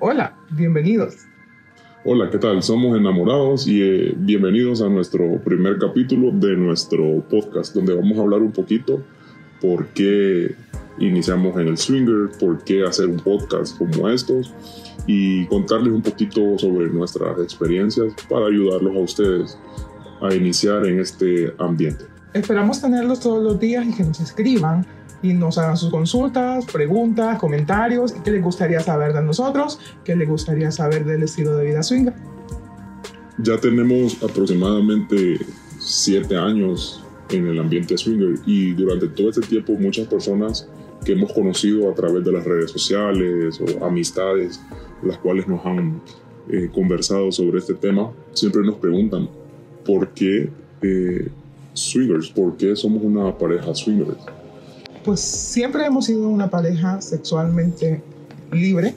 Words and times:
Hola, 0.00 0.36
bienvenidos. 0.50 1.14
Hola, 2.04 2.30
¿qué 2.30 2.38
tal? 2.38 2.62
Somos 2.62 2.96
enamorados 2.96 3.66
y 3.66 3.82
eh, 3.82 4.14
bienvenidos 4.16 4.82
a 4.82 4.88
nuestro 4.88 5.38
primer 5.44 5.78
capítulo 5.78 6.30
de 6.32 6.56
nuestro 6.56 7.22
podcast, 7.30 7.74
donde 7.74 7.94
vamos 7.94 8.18
a 8.18 8.22
hablar 8.22 8.42
un 8.42 8.52
poquito 8.52 9.02
por 9.60 9.86
qué 9.88 10.54
iniciamos 10.98 11.58
en 11.60 11.68
el 11.68 11.78
swinger, 11.78 12.30
por 12.38 12.62
qué 12.64 12.84
hacer 12.84 13.06
un 13.06 13.18
podcast 13.18 13.76
como 13.78 14.08
estos 14.08 14.52
y 15.06 15.46
contarles 15.46 15.92
un 15.92 16.02
poquito 16.02 16.58
sobre 16.58 16.90
nuestras 16.90 17.40
experiencias 17.40 18.12
para 18.28 18.46
ayudarlos 18.46 18.96
a 18.96 19.00
ustedes 19.00 19.58
a 20.20 20.34
iniciar 20.34 20.86
en 20.86 21.00
este 21.00 21.52
ambiente. 21.58 22.04
Esperamos 22.34 22.80
tenerlos 22.80 23.20
todos 23.20 23.42
los 23.42 23.58
días 23.58 23.86
y 23.86 23.94
que 23.94 24.04
nos 24.04 24.20
escriban 24.20 24.86
y 25.22 25.32
nos 25.32 25.56
hagan 25.58 25.76
sus 25.76 25.90
consultas, 25.90 26.66
preguntas, 26.66 27.38
comentarios, 27.38 28.12
qué 28.12 28.30
les 28.32 28.42
gustaría 28.42 28.80
saber 28.80 29.12
de 29.12 29.22
nosotros, 29.22 29.78
qué 30.04 30.16
les 30.16 30.28
gustaría 30.28 30.70
saber 30.70 31.04
del 31.04 31.22
estilo 31.22 31.56
de 31.56 31.66
vida 31.66 31.82
swinger. 31.82 32.14
Ya 33.38 33.58
tenemos 33.58 34.22
aproximadamente 34.22 35.38
siete 35.78 36.36
años 36.36 37.02
en 37.30 37.46
el 37.46 37.58
ambiente 37.58 37.96
swinger 37.96 38.34
y 38.44 38.72
durante 38.72 39.08
todo 39.08 39.30
este 39.30 39.42
tiempo 39.42 39.72
muchas 39.74 40.06
personas 40.06 40.68
que 41.04 41.12
hemos 41.12 41.32
conocido 41.32 41.90
a 41.90 41.94
través 41.94 42.24
de 42.24 42.32
las 42.32 42.44
redes 42.44 42.70
sociales 42.70 43.60
o 43.60 43.84
amistades, 43.84 44.60
las 45.02 45.18
cuales 45.18 45.48
nos 45.48 45.64
han 45.64 46.00
eh, 46.50 46.68
conversado 46.72 47.32
sobre 47.32 47.58
este 47.58 47.74
tema, 47.74 48.10
siempre 48.32 48.62
nos 48.62 48.76
preguntan 48.76 49.28
por 49.84 50.08
qué 50.10 50.50
eh, 50.82 51.28
swingers, 51.72 52.28
por 52.30 52.56
qué 52.56 52.76
somos 52.76 53.02
una 53.02 53.36
pareja 53.36 53.74
swingers 53.74 54.18
pues 55.04 55.20
siempre 55.20 55.84
hemos 55.84 56.06
sido 56.06 56.28
una 56.28 56.50
pareja 56.50 57.00
sexualmente 57.00 58.02
libre. 58.50 58.94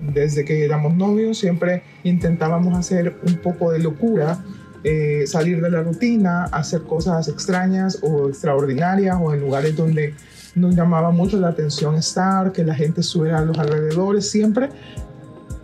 Desde 0.00 0.44
que 0.44 0.64
éramos 0.64 0.94
novios 0.94 1.38
siempre 1.38 1.82
intentábamos 2.02 2.76
hacer 2.76 3.16
un 3.26 3.36
poco 3.36 3.70
de 3.70 3.78
locura, 3.78 4.44
eh, 4.82 5.24
salir 5.26 5.60
de 5.60 5.70
la 5.70 5.82
rutina, 5.82 6.44
hacer 6.44 6.82
cosas 6.82 7.28
extrañas 7.28 7.98
o 8.02 8.28
extraordinarias 8.28 9.16
o 9.20 9.32
en 9.32 9.40
lugares 9.40 9.76
donde 9.76 10.14
nos 10.54 10.74
llamaba 10.74 11.10
mucho 11.10 11.38
la 11.38 11.48
atención 11.48 11.94
estar, 11.94 12.52
que 12.52 12.64
la 12.64 12.74
gente 12.74 13.00
estuviera 13.00 13.38
a 13.38 13.44
los 13.44 13.58
alrededores, 13.58 14.28
siempre 14.28 14.70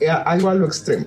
algo 0.07 0.49
a 0.49 0.55
lo 0.55 0.67
extremo. 0.67 1.07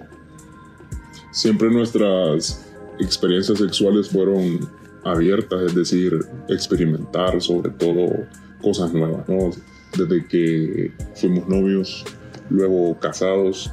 Siempre 1.32 1.70
nuestras 1.72 2.66
experiencias 3.00 3.58
sexuales 3.58 4.10
fueron 4.10 4.70
abiertas, 5.04 5.62
es 5.68 5.76
decir, 5.76 6.26
experimentar 6.50 7.42
sobre 7.42 7.72
todo 7.72 8.28
cosas 8.62 8.94
nuevas, 8.94 9.28
¿no? 9.28 9.52
Desde 9.98 10.26
que 10.26 10.92
fuimos 11.16 11.48
novios, 11.48 12.06
luego 12.50 12.98
casados, 13.00 13.72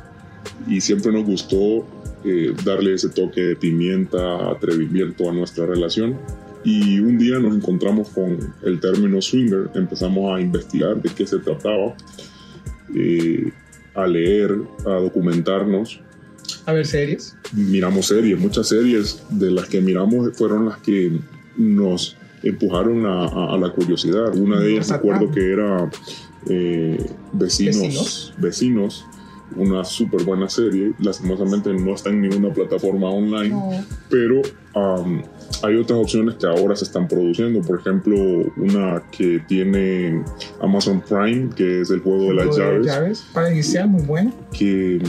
y 0.67 0.81
siempre 0.81 1.13
nos 1.13 1.25
gustó 1.25 1.87
eh, 2.25 2.53
darle 2.65 2.95
ese 2.95 3.09
toque 3.09 3.41
de 3.41 3.57
pimienta, 3.57 4.51
atrevimiento 4.51 5.31
a 5.31 5.33
nuestra 5.33 5.67
relación. 5.67 6.19
Y 6.65 6.99
un 6.99 7.17
día 7.17 7.39
nos 7.39 7.55
encontramos 7.55 8.09
con 8.09 8.37
el 8.63 8.81
término 8.81 9.23
swinger, 9.23 9.71
empezamos 9.75 10.37
a 10.37 10.41
investigar 10.41 11.01
de 11.01 11.09
qué 11.11 11.27
se 11.27 11.39
trataba, 11.39 11.95
eh, 12.95 13.53
a 13.95 14.07
leer, 14.07 14.57
a 14.85 14.91
documentarnos. 14.95 16.01
A 16.67 16.73
ver 16.73 16.87
series. 16.87 17.37
Miramos 17.53 18.07
series, 18.07 18.39
muchas 18.39 18.69
series 18.69 19.23
de 19.31 19.51
las 19.53 19.69
que 19.69 19.81
miramos 19.81 20.37
fueron 20.37 20.67
las 20.67 20.79
que 20.79 21.13
nos 21.57 22.18
empujaron 22.43 23.07
a, 23.07 23.57
la 23.57 23.71
curiosidad. 23.73 24.35
Una 24.37 24.61
de 24.61 24.73
ellas 24.73 24.91
recuerdo 24.91 25.31
que 25.31 25.53
era 25.53 25.91
eh, 26.49 27.05
Vecinos, 27.33 28.35
Vecinos, 28.39 29.07
una 29.57 29.85
súper 29.85 30.25
buena 30.25 30.49
serie. 30.49 30.93
Lastimosamente 30.99 31.73
no 31.73 31.95
está 31.95 32.11
en 32.11 32.23
ninguna 32.23 32.53
plataforma 32.53 33.11
online, 33.11 33.85
pero 34.09 34.43
hay 35.63 35.77
otras 35.77 35.99
opciones 35.99 36.37
que 36.37 36.47
ahora 36.47 36.77
se 36.77 36.85
están 36.85 37.09
produciendo. 37.09 37.61
Por 37.63 37.81
ejemplo, 37.81 38.17
una 38.57 39.03
que 39.11 39.43
tiene 39.49 40.23
Amazon 40.61 41.01
Prime, 41.01 41.51
que 41.55 41.81
es 41.81 41.91
el 41.91 42.01
juego 42.01 42.25
de 42.29 42.35
las 42.35 42.57
llaves. 42.57 43.27
Para 43.33 43.53
iniciar, 43.53 43.89
muy 43.89 44.03
bueno. 44.03 44.33
Que, 44.53 45.01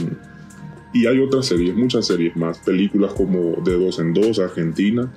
y 0.92 1.06
hay 1.06 1.20
otras 1.20 1.46
series, 1.46 1.74
muchas 1.74 2.06
series 2.06 2.36
más, 2.36 2.58
películas 2.58 3.12
como 3.12 3.62
De 3.64 3.78
Dos 3.78 3.98
en 4.00 4.12
Dos, 4.12 4.38
Argentina, 4.40 5.08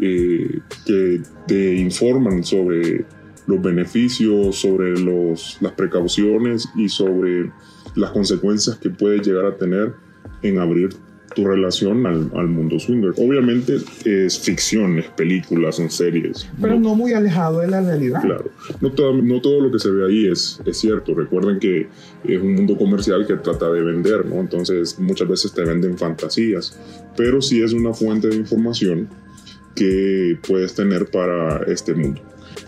eh, 0.00 0.60
que 0.84 1.20
te 1.46 1.74
informan 1.76 2.44
sobre 2.44 3.04
los 3.46 3.62
beneficios, 3.62 4.56
sobre 4.56 4.98
los, 4.98 5.58
las 5.60 5.72
precauciones 5.72 6.68
y 6.76 6.88
sobre 6.88 7.50
las 7.94 8.10
consecuencias 8.10 8.76
que 8.76 8.90
puede 8.90 9.20
llegar 9.20 9.46
a 9.46 9.56
tener 9.56 9.94
en 10.42 10.58
abrir 10.58 10.90
tu 11.34 11.46
relación 11.46 12.06
al, 12.06 12.30
al, 12.34 12.48
mundo 12.48 12.78
swinger. 12.78 13.12
Obviamente 13.18 13.76
es 14.04 14.38
ficción, 14.38 14.98
es 14.98 15.06
películas, 15.08 15.76
son 15.76 15.90
series. 15.90 16.48
Pero 16.60 16.80
no, 16.80 16.94
muy 16.94 17.12
alejado 17.12 17.60
de 17.60 17.68
la 17.68 17.82
realidad. 17.82 18.22
Claro, 18.22 18.50
no 18.80 18.90
todo, 18.92 19.12
no 19.12 19.40
todo 19.42 19.60
lo 19.60 19.70
que 19.70 19.78
se 19.78 19.90
ve 19.90 20.06
ahí 20.06 20.26
es, 20.26 20.60
es 20.64 20.78
cierto. 20.78 21.14
Recuerden 21.14 21.58
que 21.58 21.88
es 22.24 22.40
un 22.40 22.54
mundo 22.54 22.78
comercial 22.78 23.26
que 23.26 23.34
trata 23.34 23.70
de 23.70 23.82
vender, 23.82 24.24
¿no? 24.24 24.36
Entonces 24.36 24.98
muchas 24.98 25.28
veces 25.28 25.52
te 25.52 25.62
venden 25.62 25.98
fantasías, 25.98 26.78
pero 27.16 27.42
sí 27.42 27.62
es 27.62 27.74
una 27.74 27.92
fuente 27.92 28.28
de 28.28 28.36
información 28.36 29.08
que 29.76 30.38
puedes 30.46 30.74
tener 30.74 31.08
para 31.10 31.62
este 31.70 31.94
mundo. 31.94 32.20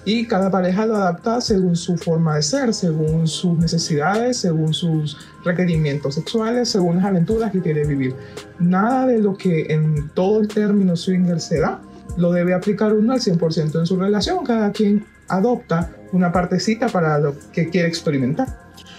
Y 0.05 0.27
cada 0.27 0.51
pareja 0.51 0.87
lo 0.87 0.97
adapta 0.97 1.41
según 1.41 1.75
su 1.75 1.97
forma 1.97 2.37
de 2.37 2.43
ser, 2.43 2.73
según 2.73 3.27
sus 3.27 3.59
necesidades, 3.59 4.39
según 4.39 4.73
sus 4.73 5.17
requerimientos 5.45 6.15
sexuales, 6.15 6.69
según 6.69 6.97
las 6.97 7.07
aventuras 7.07 7.51
que 7.51 7.61
quiere 7.61 7.85
vivir. 7.85 8.15
Nada 8.59 9.07
de 9.07 9.19
lo 9.19 9.37
que 9.37 9.67
en 9.71 10.09
todo 10.11 10.41
el 10.41 10.49
término 10.49 10.97
swinger 10.97 11.41
se 11.41 11.61
da 11.61 11.81
lo 12.17 12.33
debe 12.33 12.55
aplicar 12.55 12.93
uno 12.93 13.13
al 13.13 13.21
100% 13.21 13.79
en 13.79 13.87
su 13.87 13.97
relación. 13.97 14.45
Cada 14.45 14.73
quien 14.73 15.05
adopta 15.29 15.95
una 16.13 16.33
partecita 16.33 16.89
para 16.89 17.19
lo 17.19 17.35
que 17.53 17.69
quiere 17.69 17.89
experimentar. 17.89 18.49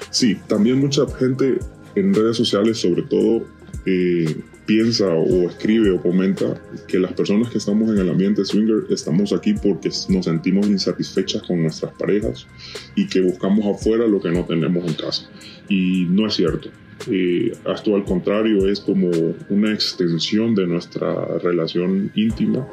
Sí, 0.10 0.40
también 0.48 0.80
mucha 0.80 1.06
gente 1.18 1.60
en 1.96 2.14
redes 2.14 2.38
sociales, 2.38 2.80
sobre 2.80 3.04
todo, 3.04 3.46
eh, 3.86 4.42
piensa 4.70 5.08
o 5.08 5.50
escribe 5.50 5.90
o 5.90 6.00
comenta 6.00 6.62
que 6.88 7.00
las 7.00 7.14
personas 7.14 7.50
que 7.50 7.58
estamos 7.58 7.90
en 7.90 7.98
el 7.98 8.08
ambiente 8.08 8.46
swinger 8.46 8.86
estamos 8.92 9.34
aquí 9.34 9.56
porque 9.56 9.90
nos 10.10 10.26
sentimos 10.26 10.68
insatisfechas 10.68 11.42
con 11.42 11.64
nuestras 11.64 11.92
parejas 11.94 12.46
y 12.94 13.08
que 13.08 13.20
buscamos 13.20 13.66
afuera 13.66 14.06
lo 14.06 14.22
que 14.22 14.30
no 14.30 14.46
tenemos 14.46 14.86
en 14.86 14.94
casa. 14.94 15.28
Y 15.70 16.06
no 16.12 16.28
es 16.28 16.36
cierto. 16.36 16.70
Eh, 17.10 17.52
esto 17.66 17.96
al 17.96 18.04
contrario 18.04 18.70
es 18.70 18.80
como 18.80 19.10
una 19.50 19.74
extensión 19.74 20.54
de 20.54 20.68
nuestra 20.68 21.40
relación 21.40 22.12
íntima, 22.14 22.68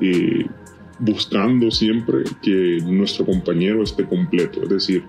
eh, 0.00 0.46
buscando 0.98 1.70
siempre 1.70 2.24
que 2.42 2.80
nuestro 2.84 3.24
compañero 3.24 3.84
esté 3.84 4.04
completo, 4.04 4.64
es 4.64 4.68
decir, 4.68 5.04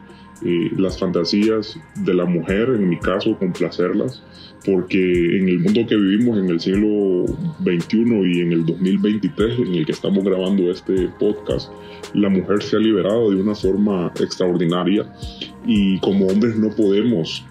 eh, 0.45 0.71
las 0.77 0.99
fantasías 0.99 1.79
de 1.95 2.13
la 2.13 2.25
mujer, 2.25 2.69
en 2.69 2.89
mi 2.89 2.99
caso, 2.99 3.37
complacerlas, 3.37 4.21
porque 4.65 5.37
en 5.37 5.49
el 5.49 5.59
mundo 5.59 5.85
que 5.87 5.95
vivimos 5.95 6.37
en 6.37 6.49
el 6.49 6.59
siglo 6.59 7.25
XXI 7.63 7.97
y 8.25 8.41
en 8.41 8.51
el 8.51 8.65
2023, 8.65 9.59
en 9.59 9.75
el 9.75 9.85
que 9.85 9.91
estamos 9.93 10.23
grabando 10.23 10.69
este 10.69 11.09
podcast, 11.19 11.71
la 12.13 12.29
mujer 12.29 12.61
se 12.61 12.75
ha 12.75 12.79
liberado 12.79 13.31
de 13.31 13.41
una 13.41 13.55
forma 13.55 14.11
extraordinaria 14.19 15.11
y 15.65 15.99
como 15.99 16.27
hombres 16.27 16.55
no 16.57 16.69
podemos 16.69 17.45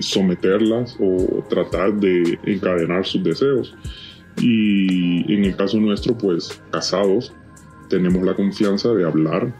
someterlas 0.00 0.96
o 1.00 1.42
tratar 1.48 1.94
de 1.94 2.38
encadenar 2.44 3.06
sus 3.06 3.22
deseos. 3.22 3.74
Y 4.40 5.32
en 5.32 5.44
el 5.44 5.56
caso 5.56 5.78
nuestro, 5.78 6.16
pues 6.16 6.62
casados, 6.70 7.32
tenemos 7.88 8.22
la 8.22 8.34
confianza 8.34 8.92
de 8.92 9.04
hablar 9.04 9.52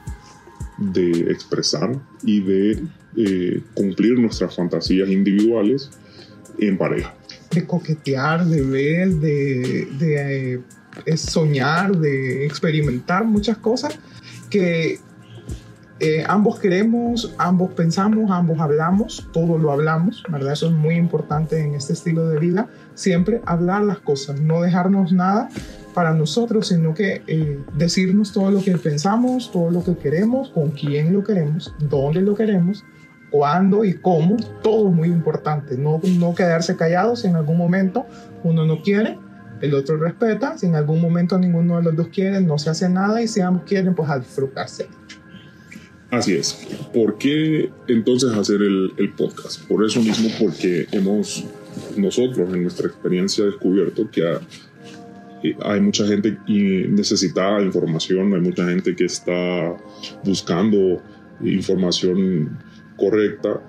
de 0.78 1.32
expresar 1.32 1.98
y 2.22 2.40
de 2.40 2.82
eh, 3.16 3.62
cumplir 3.74 4.18
nuestras 4.18 4.54
fantasías 4.54 5.08
individuales 5.08 5.90
en 6.58 6.78
pareja. 6.78 7.14
De 7.50 7.66
coquetear, 7.66 8.44
de 8.46 8.62
ver, 8.62 9.08
de, 9.16 10.60
eh, 11.06 11.16
soñar, 11.16 11.96
de 11.96 12.46
experimentar 12.46 13.24
muchas 13.24 13.58
cosas 13.58 13.98
que 14.50 15.00
eh, 16.00 16.24
ambos 16.28 16.60
queremos, 16.60 17.34
ambos 17.38 17.72
pensamos, 17.72 18.30
ambos 18.30 18.60
hablamos, 18.60 19.28
todo 19.32 19.58
lo 19.58 19.72
hablamos, 19.72 20.22
¿verdad? 20.28 20.52
Eso 20.52 20.68
es 20.68 20.72
muy 20.72 20.94
importante 20.94 21.58
en 21.60 21.74
este 21.74 21.92
estilo 21.92 22.28
de 22.28 22.38
vida, 22.38 22.68
siempre 22.94 23.40
hablar 23.46 23.82
las 23.82 23.98
cosas, 23.98 24.40
no 24.40 24.62
dejarnos 24.62 25.12
nada 25.12 25.48
para 25.98 26.14
nosotros, 26.14 26.68
sino 26.68 26.94
que 26.94 27.22
eh, 27.26 27.58
decirnos 27.74 28.32
todo 28.32 28.52
lo 28.52 28.62
que 28.62 28.78
pensamos, 28.78 29.50
todo 29.50 29.68
lo 29.72 29.82
que 29.82 29.96
queremos, 29.96 30.50
con 30.50 30.70
quién 30.70 31.12
lo 31.12 31.24
queremos, 31.24 31.74
dónde 31.80 32.22
lo 32.22 32.36
queremos, 32.36 32.84
cuándo 33.30 33.84
y 33.84 33.94
cómo, 33.94 34.36
todo 34.62 34.92
muy 34.92 35.08
importante. 35.08 35.76
No, 35.76 36.00
no 36.04 36.36
quedarse 36.36 36.76
callados 36.76 37.22
si 37.22 37.26
en 37.26 37.34
algún 37.34 37.56
momento 37.58 38.06
uno 38.44 38.64
no 38.64 38.80
quiere, 38.80 39.18
el 39.60 39.74
otro 39.74 39.96
respeta, 39.96 40.56
si 40.56 40.66
en 40.66 40.76
algún 40.76 41.00
momento 41.00 41.36
ninguno 41.36 41.78
de 41.78 41.82
los 41.82 41.96
dos 41.96 42.06
quiere, 42.14 42.40
no 42.42 42.58
se 42.58 42.70
hace 42.70 42.88
nada 42.88 43.20
y 43.20 43.26
si 43.26 43.40
ambos 43.40 43.64
quieren, 43.64 43.96
pues 43.96 44.08
a 44.08 44.20
disfrutarse. 44.20 44.86
Así 46.12 46.36
es. 46.36 46.64
¿Por 46.94 47.18
qué 47.18 47.72
entonces 47.88 48.32
hacer 48.34 48.62
el, 48.62 48.92
el, 48.98 49.10
podcast? 49.14 49.66
Por 49.66 49.84
eso 49.84 50.00
mismo, 50.00 50.28
porque 50.38 50.86
hemos 50.92 51.44
nosotros 51.96 52.54
en 52.54 52.62
nuestra 52.62 52.86
experiencia 52.86 53.44
descubierto 53.44 54.08
que 54.08 54.22
hay 55.62 55.80
mucha 55.80 56.06
gente 56.06 56.36
necesitada 56.46 57.58
de 57.58 57.66
información, 57.66 58.34
hay 58.34 58.40
mucha 58.40 58.66
gente 58.66 58.94
que 58.94 59.04
está 59.04 59.76
buscando 60.24 61.02
información 61.42 62.58
correcta 62.96 63.60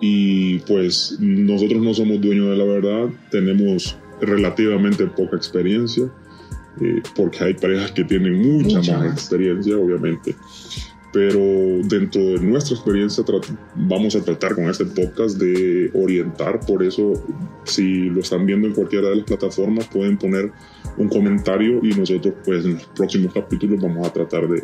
y 0.00 0.58
pues 0.60 1.16
nosotros 1.20 1.82
no 1.82 1.92
somos 1.92 2.20
dueños 2.20 2.48
de 2.50 2.56
la 2.56 2.64
verdad, 2.64 3.08
tenemos 3.30 3.98
relativamente 4.20 5.06
poca 5.06 5.36
experiencia, 5.36 6.04
eh, 6.80 7.02
porque 7.14 7.44
hay 7.44 7.54
parejas 7.54 7.92
que 7.92 8.04
tienen 8.04 8.40
mucha, 8.40 8.98
más. 8.98 9.12
experiencia, 9.12 9.76
obviamente 9.76 10.34
pero 11.12 11.40
dentro 11.84 12.22
de 12.22 12.40
nuestra 12.40 12.76
experiencia 12.76 13.24
vamos 13.74 14.14
a 14.14 14.22
tratar 14.22 14.54
con 14.54 14.64
este 14.64 14.84
podcast 14.86 15.38
de 15.38 15.90
orientar, 15.94 16.60
por 16.60 16.82
eso 16.82 17.14
si 17.64 18.10
lo 18.10 18.20
están 18.20 18.46
viendo 18.46 18.68
en 18.68 18.74
cualquiera 18.74 19.08
de 19.08 19.16
las 19.16 19.24
plataformas 19.24 19.86
pueden 19.88 20.16
poner 20.16 20.52
un 20.98 21.08
comentario 21.08 21.80
y 21.82 21.88
nosotros 21.94 22.34
pues 22.44 22.64
en 22.64 22.74
los 22.74 22.86
próximos 22.86 23.32
capítulos 23.32 23.80
vamos 23.80 24.06
a 24.06 24.12
tratar 24.12 24.48
de, 24.48 24.62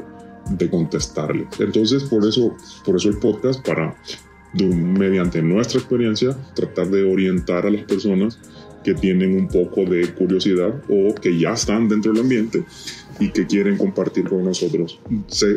de 0.51 0.71
contestarles. 0.71 1.49
Entonces 1.59 2.05
por 2.05 2.25
eso, 2.25 2.55
por 2.85 2.97
eso 2.97 3.09
el 3.09 3.19
podcast 3.19 3.67
para 3.67 3.97
mediante 4.55 5.43
nuestra 5.43 5.81
experiencia 5.81 6.37
tratar 6.55 6.89
de 6.89 7.05
orientar 7.05 7.67
a 7.67 7.71
las 7.71 7.83
personas 7.85 8.39
que 8.87 8.95
tienen 8.95 9.37
un 9.37 9.49
poco 9.49 9.85
de 9.85 10.07
curiosidad 10.15 10.73
o 10.89 11.13
que 11.15 11.37
ya 11.37 11.55
están 11.55 11.89
dentro 11.89 12.13
del 12.13 12.23
ambiente 12.23 12.65
y 13.19 13.31
que 13.31 13.45
quieren 13.45 13.77
compartir 13.77 14.29
con 14.29 14.45
nosotros. 14.45 15.01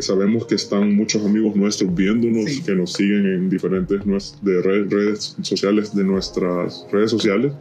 sabemos 0.00 0.46
que 0.46 0.56
están 0.56 0.96
muchos 0.96 1.24
amigos 1.24 1.54
nuestros 1.54 1.94
viéndonos, 1.94 2.50
que 2.66 2.74
nos 2.74 2.92
siguen 2.92 3.26
en 3.26 3.48
diferentes 3.48 4.00
de 4.42 4.62
redes 4.62 5.36
sociales, 5.42 5.94
de 5.94 6.02
nuestras 6.02 6.84
redes 6.90 7.12
sociales. 7.12 7.52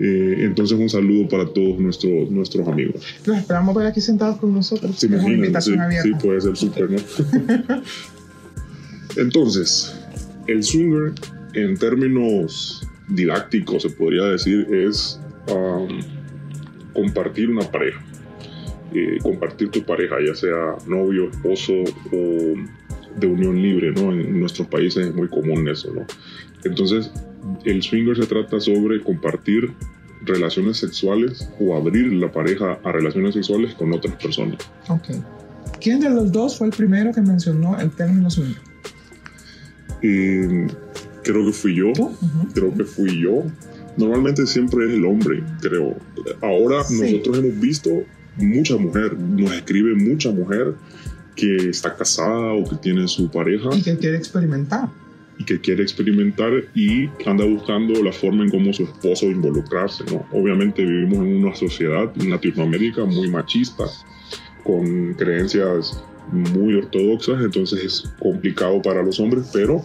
Eh, 0.00 0.38
entonces 0.40 0.78
un 0.78 0.88
saludo 0.88 1.28
para 1.28 1.46
todos 1.46 1.78
nuestros, 1.78 2.30
nuestros 2.30 2.66
amigos. 2.66 3.02
Los 3.26 3.38
esperamos 3.38 3.74
por 3.74 3.84
aquí 3.84 4.00
sentados 4.00 4.38
con 4.38 4.54
nosotros. 4.54 4.96
Sí, 4.96 5.08
sí, 5.60 6.12
puede 6.20 6.40
ser 6.40 6.56
súper, 6.56 6.90
¿no? 6.90 6.98
entonces, 9.16 9.94
el 10.48 10.62
swinger 10.62 11.12
en 11.54 11.76
términos 11.76 12.86
didácticos 13.08 13.82
se 13.82 13.90
podría 13.90 14.24
decir 14.24 14.66
es 14.70 15.20
um, 15.48 16.00
compartir 16.92 17.50
una 17.50 17.62
pareja 17.70 18.02
eh, 18.94 19.18
compartir 19.22 19.70
tu 19.70 19.84
pareja, 19.84 20.16
ya 20.26 20.34
sea 20.34 20.76
novio, 20.86 21.28
esposo 21.28 21.74
o 22.10 22.54
de 23.20 23.26
unión 23.26 23.60
libre, 23.60 23.92
¿no? 23.92 24.12
En 24.12 24.40
nuestros 24.40 24.66
países 24.68 25.08
es 25.08 25.14
muy 25.14 25.28
común 25.28 25.68
eso, 25.68 25.92
¿no? 25.92 26.06
Entonces, 26.64 27.10
el 27.64 27.82
swinger 27.82 28.16
se 28.16 28.26
trata 28.26 28.58
sobre 28.60 29.02
compartir 29.02 29.74
relaciones 30.22 30.78
sexuales 30.78 31.50
o 31.60 31.76
abrir 31.76 32.14
la 32.14 32.32
pareja 32.32 32.78
a 32.82 32.92
relaciones 32.92 33.34
sexuales 33.34 33.74
con 33.74 33.92
otras 33.92 34.14
personas. 34.16 34.56
Ok. 34.88 35.08
¿Quién 35.80 36.00
de 36.00 36.08
los 36.08 36.32
dos 36.32 36.56
fue 36.56 36.68
el 36.68 36.72
primero 36.72 37.12
que 37.12 37.20
mencionó 37.20 37.78
el 37.78 37.90
término 37.90 38.30
swinger? 38.30 38.67
Eh, 40.02 40.66
creo 41.22 41.44
que 41.46 41.52
fui 41.52 41.74
yo. 41.74 41.92
Creo 42.54 42.74
que 42.74 42.84
fui 42.84 43.20
yo. 43.20 43.44
Normalmente 43.96 44.46
siempre 44.46 44.86
es 44.86 44.94
el 44.94 45.04
hombre, 45.04 45.42
creo. 45.60 45.96
Ahora 46.40 46.78
nosotros 46.90 47.38
hemos 47.38 47.60
visto 47.60 47.90
mucha 48.36 48.76
mujer, 48.76 49.18
nos 49.18 49.52
escribe 49.52 49.94
mucha 49.94 50.30
mujer 50.30 50.74
que 51.34 51.70
está 51.70 51.94
casada 51.96 52.52
o 52.52 52.68
que 52.68 52.76
tiene 52.76 53.06
su 53.08 53.30
pareja. 53.30 53.70
Y 53.74 53.82
que 53.82 53.96
quiere 53.96 54.16
experimentar. 54.16 54.88
Y 55.38 55.44
que 55.44 55.60
quiere 55.60 55.82
experimentar 55.82 56.50
y 56.74 57.08
anda 57.26 57.44
buscando 57.44 58.02
la 58.02 58.12
forma 58.12 58.44
en 58.44 58.50
cómo 58.50 58.72
su 58.72 58.84
esposo 58.84 59.26
involucrarse. 59.26 60.04
¿no? 60.12 60.26
Obviamente 60.32 60.84
vivimos 60.84 61.18
en 61.18 61.44
una 61.44 61.54
sociedad 61.54 62.10
en 62.20 62.30
Latinoamérica 62.30 63.04
muy 63.04 63.30
machista, 63.30 63.84
con 64.64 65.14
creencias 65.14 66.02
muy 66.32 66.74
ortodoxas, 66.74 67.42
entonces 67.42 67.84
es 67.84 68.14
complicado 68.18 68.80
para 68.82 69.02
los 69.02 69.18
hombres, 69.20 69.50
pero 69.52 69.82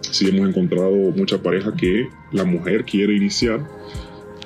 sí 0.00 0.28
hemos 0.28 0.48
encontrado 0.48 0.92
mucha 1.16 1.42
pareja 1.42 1.74
que 1.74 2.08
la 2.32 2.44
mujer 2.44 2.84
quiere 2.84 3.16
iniciar 3.16 3.60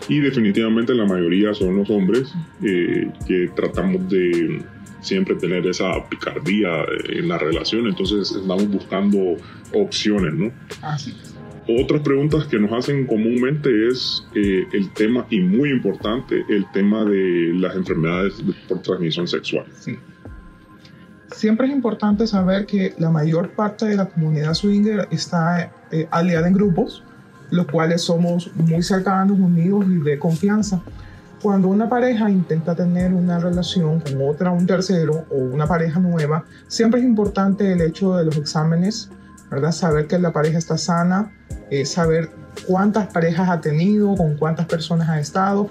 y 0.08 0.20
definitivamente 0.20 0.94
la 0.94 1.04
mayoría 1.04 1.52
son 1.54 1.76
los 1.76 1.90
hombres 1.90 2.32
eh, 2.62 3.10
que 3.26 3.50
tratamos 3.54 4.08
de 4.08 4.62
siempre 5.00 5.34
tener 5.36 5.66
esa 5.66 6.08
picardía 6.08 6.84
en 7.08 7.28
la 7.28 7.38
relación, 7.38 7.86
entonces 7.86 8.30
estamos 8.32 8.68
buscando 8.68 9.36
opciones, 9.72 10.34
¿no? 10.34 10.52
Así 10.82 11.14
Otras 11.68 12.02
preguntas 12.02 12.46
que 12.46 12.58
nos 12.58 12.72
hacen 12.72 13.06
comúnmente 13.06 13.88
es 13.88 14.24
eh, 14.34 14.64
el 14.72 14.92
tema, 14.92 15.26
y 15.30 15.40
muy 15.40 15.70
importante, 15.70 16.44
el 16.48 16.64
tema 16.72 17.04
de 17.04 17.52
las 17.54 17.76
enfermedades 17.76 18.34
por 18.68 18.82
transmisión 18.82 19.26
sexual. 19.26 19.66
Sí. 19.78 19.96
Siempre 21.32 21.66
es 21.66 21.72
importante 21.72 22.26
saber 22.26 22.66
que 22.66 22.94
la 22.98 23.10
mayor 23.10 23.50
parte 23.50 23.86
de 23.86 23.96
la 23.96 24.06
comunidad 24.06 24.54
swinger 24.54 25.08
está 25.10 25.70
eh, 25.90 26.06
aliada 26.10 26.46
en 26.46 26.54
grupos, 26.54 27.02
los 27.50 27.66
cuales 27.66 28.02
somos 28.02 28.50
muy 28.54 28.82
cercanos, 28.82 29.38
unidos 29.38 29.84
y 29.88 29.98
de 29.98 30.18
confianza. 30.18 30.80
Cuando 31.42 31.68
una 31.68 31.88
pareja 31.88 32.30
intenta 32.30 32.74
tener 32.74 33.12
una 33.12 33.38
relación 33.38 34.00
con 34.00 34.22
otra, 34.22 34.50
un 34.50 34.66
tercero 34.66 35.26
o 35.30 35.36
una 35.36 35.66
pareja 35.66 36.00
nueva, 36.00 36.44
siempre 36.68 37.00
es 37.00 37.06
importante 37.06 37.72
el 37.72 37.80
hecho 37.82 38.16
de 38.16 38.24
los 38.24 38.36
exámenes, 38.36 39.10
¿verdad? 39.50 39.72
Saber 39.72 40.06
que 40.06 40.18
la 40.18 40.32
pareja 40.32 40.58
está 40.58 40.78
sana, 40.78 41.32
eh, 41.70 41.84
saber 41.84 42.30
cuántas 42.66 43.08
parejas 43.08 43.48
ha 43.48 43.60
tenido, 43.60 44.14
con 44.14 44.36
cuántas 44.36 44.66
personas 44.66 45.08
ha 45.08 45.20
estado. 45.20 45.68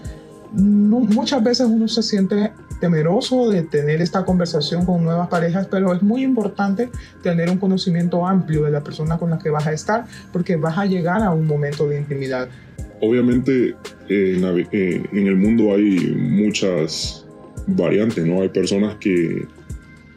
muchas 0.52 1.44
veces 1.44 1.68
uno 1.68 1.88
se 1.88 2.02
siente 2.02 2.54
temeroso 2.80 3.50
de 3.50 3.64
tener 3.64 4.02
esta 4.02 4.26
conversación 4.26 4.86
con 4.86 5.04
nuevas 5.04 5.28
parejas, 5.28 5.68
pero 5.70 5.94
es 5.94 6.02
muy 6.02 6.24
importante 6.24 6.90
tener 7.24 7.50
un 7.50 7.58
conocimiento 7.58 8.28
amplio 8.28 8.64
de 8.64 8.72
la 8.72 8.84
persona 8.84 9.18
con 9.18 9.30
la 9.30 9.40
que 9.40 9.50
vas 9.50 9.68
a 9.68 9.74
estar, 9.74 10.06
porque 10.32 10.56
vas 10.56 10.78
a 10.78 10.86
llegar 10.86 11.22
a 11.22 11.32
un 11.32 11.48
momento 11.48 11.88
de 11.88 11.98
intimidad. 11.98 12.50
Obviamente 13.02 13.76
eh, 14.10 15.04
en 15.12 15.28
el 15.28 15.36
mundo 15.36 15.74
hay 15.74 16.16
muchas 16.16 17.26
variantes, 17.68 18.26
¿no? 18.26 18.42
Hay 18.42 18.50
personas 18.50 18.96
que, 18.96 19.46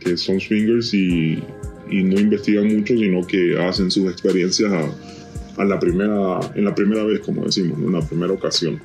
que 0.01 0.17
son 0.17 0.41
swingers 0.41 0.93
y, 0.95 1.43
y, 1.91 2.03
no 2.03 2.21
investigan 2.21 2.67
mucho, 2.67 2.95
sino 2.95 3.27
que 3.27 3.59
hacen 3.61 3.91
sus 3.91 4.11
experiencias 4.11 4.73
a, 4.73 5.63
a, 5.63 5.65
la 5.65 5.79
primera, 5.79 6.41
en 6.55 6.65
la 6.65 6.75
primera 6.75 7.05
vez, 7.05 7.21
como 7.21 7.45
decimos, 7.45 7.79
en 7.79 7.93
la 7.93 8.01
primera 8.01 8.33
ocasión. 8.33 8.81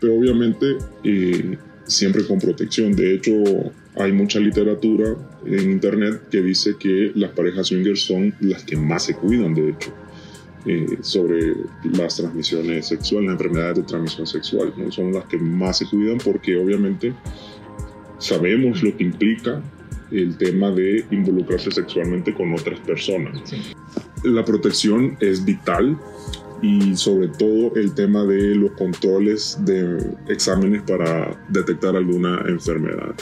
Pero 0.00 0.14
obviamente 0.14 0.76
eh, 1.04 1.56
siempre 1.86 2.26
con 2.26 2.38
protección. 2.38 2.92
De 2.94 3.14
hecho, 3.14 3.32
hay 3.96 4.12
mucha 4.12 4.38
literatura 4.40 5.14
en 5.46 5.70
internet 5.70 6.22
que 6.30 6.42
dice 6.42 6.76
que 6.78 7.12
las 7.14 7.30
parejas 7.30 7.68
swingers 7.68 8.00
son 8.00 8.34
las 8.40 8.64
que 8.64 8.76
más 8.76 9.04
se 9.04 9.14
cuidan, 9.14 9.54
de 9.54 9.70
hecho, 9.70 9.92
eh, 10.66 10.98
sobre 11.02 11.54
las 11.92 12.16
transmisiones 12.16 12.88
sexuales, 12.88 13.30
las 13.30 13.40
enfermedades 13.40 13.76
de 13.76 13.82
transmisión 13.82 14.26
sexual. 14.26 14.72
¿no? 14.76 14.90
Son 14.90 15.12
las 15.12 15.26
que 15.26 15.38
más 15.38 15.78
se 15.78 15.86
cuidan 15.86 16.18
porque 16.18 16.56
obviamente 16.56 17.12
sabemos 18.18 18.82
lo 18.82 18.96
que 18.96 19.04
implica 19.04 19.62
el 20.10 20.36
tema 20.36 20.70
de 20.70 21.04
involucrarse 21.10 21.70
sexualmente 21.70 22.34
con 22.34 22.52
otras 22.54 22.80
personas. 22.80 23.54
La 24.22 24.44
protección 24.44 25.16
es 25.20 25.44
vital 25.44 25.98
y 26.64 26.96
sobre 26.96 27.28
todo 27.28 27.76
el 27.76 27.92
tema 27.92 28.24
de 28.24 28.54
los 28.54 28.70
controles 28.72 29.58
de 29.66 29.98
exámenes 30.28 30.82
para 30.82 31.38
detectar 31.50 31.94
alguna 31.94 32.42
enfermedad. 32.48 33.14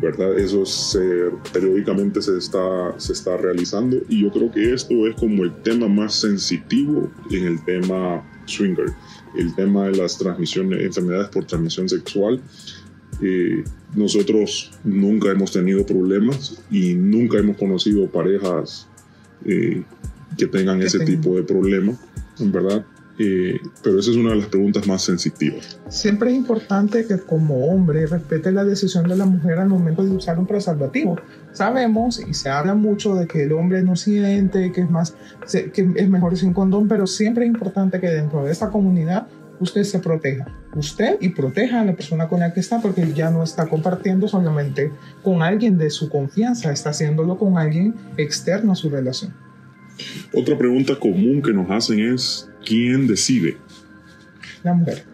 ¿verdad? 0.00 0.38
Eso 0.38 0.64
se, 0.64 1.00
periódicamente 1.52 2.22
se 2.22 2.38
está, 2.38 2.94
se 2.98 3.14
está 3.14 3.36
realizando 3.36 3.96
y 4.08 4.22
yo 4.22 4.30
creo 4.30 4.52
que 4.52 4.72
esto 4.72 5.08
es 5.08 5.16
como 5.16 5.42
el 5.42 5.52
tema 5.62 5.88
más 5.88 6.20
sensitivo 6.20 7.10
en 7.32 7.46
el 7.46 7.64
tema 7.64 8.24
swinger, 8.44 8.92
el 9.36 9.52
tema 9.56 9.86
de 9.86 9.96
las 9.96 10.16
transmisiones, 10.16 10.80
enfermedades 10.80 11.30
por 11.30 11.46
transmisión 11.46 11.88
sexual. 11.88 12.40
Eh, 13.20 13.64
nosotros 13.96 14.70
nunca 14.84 15.32
hemos 15.32 15.50
tenido 15.50 15.84
problemas 15.84 16.62
y 16.70 16.94
nunca 16.94 17.38
hemos 17.38 17.56
conocido 17.56 18.08
parejas 18.08 18.86
eh, 19.44 19.82
que 20.36 20.46
tengan 20.46 20.80
ese 20.80 21.00
tipo 21.00 21.34
de 21.34 21.42
problemas 21.42 21.96
en 21.98 22.07
verdad. 22.40 22.84
Eh, 23.20 23.60
pero 23.82 23.98
esa 23.98 24.12
es 24.12 24.16
una 24.16 24.30
de 24.30 24.36
las 24.36 24.46
preguntas 24.46 24.86
más 24.86 25.02
sensitivas. 25.02 25.80
Siempre 25.88 26.30
es 26.30 26.36
importante 26.36 27.04
que 27.04 27.18
como 27.18 27.66
hombre 27.66 28.06
respete 28.06 28.52
la 28.52 28.64
decisión 28.64 29.08
de 29.08 29.16
la 29.16 29.24
mujer 29.24 29.58
al 29.58 29.68
momento 29.68 30.04
de 30.04 30.10
usar 30.10 30.38
un 30.38 30.46
preservativo. 30.46 31.16
Sabemos 31.52 32.20
y 32.20 32.32
se 32.32 32.48
habla 32.48 32.74
mucho 32.74 33.16
de 33.16 33.26
que 33.26 33.42
el 33.42 33.52
hombre 33.52 33.82
no 33.82 33.96
siente, 33.96 34.70
que 34.70 34.82
es, 34.82 34.90
más, 34.90 35.16
que 35.50 35.92
es 35.96 36.08
mejor 36.08 36.36
sin 36.36 36.52
condón, 36.52 36.86
pero 36.86 37.08
siempre 37.08 37.44
es 37.44 37.50
importante 37.50 37.98
que 37.98 38.08
dentro 38.08 38.44
de 38.44 38.52
esta 38.52 38.70
comunidad 38.70 39.26
usted 39.58 39.82
se 39.82 39.98
proteja. 39.98 40.46
Usted 40.76 41.16
y 41.20 41.30
proteja 41.30 41.80
a 41.80 41.84
la 41.84 41.96
persona 41.96 42.28
con 42.28 42.38
la 42.38 42.52
que 42.52 42.60
está 42.60 42.80
porque 42.80 43.12
ya 43.12 43.30
no 43.30 43.42
está 43.42 43.66
compartiendo 43.66 44.28
solamente 44.28 44.92
con 45.24 45.42
alguien 45.42 45.76
de 45.76 45.90
su 45.90 46.08
confianza, 46.08 46.70
está 46.70 46.90
haciéndolo 46.90 47.36
con 47.36 47.58
alguien 47.58 47.96
externo 48.16 48.72
a 48.72 48.76
su 48.76 48.90
relación. 48.90 49.34
Otra 50.32 50.56
pregunta 50.56 50.96
común 50.96 51.42
que 51.42 51.52
nos 51.52 51.70
hacen 51.70 52.00
es, 52.00 52.50
¿quién 52.64 53.06
decide? 53.06 53.56
La 54.62 54.74
mujer. 54.74 55.04